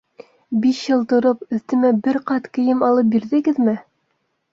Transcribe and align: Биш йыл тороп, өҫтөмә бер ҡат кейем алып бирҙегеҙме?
Биш 0.61 0.77
йыл 0.85 1.03
тороп, 1.11 1.43
өҫтөмә 1.57 1.91
бер 2.07 2.19
ҡат 2.31 2.47
кейем 2.57 2.81
алып 2.87 3.13
бирҙегеҙме? 3.17 3.77